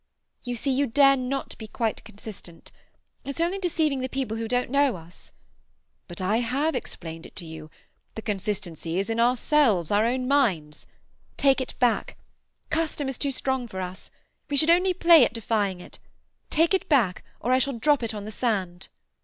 [0.43, 2.71] You see, you dare not be quite consistent.
[3.23, 5.31] It's only deceiving the people who don't know us."
[6.07, 7.69] "But I have explained to you.
[8.15, 10.87] The consistency is in ourselves, our own minds—"
[11.37, 12.17] "Take it back.
[12.71, 14.09] Custom is too strong for us.
[14.49, 15.99] We should only play at defying it.
[16.49, 18.87] Take it back—or I shall drop it on the sand."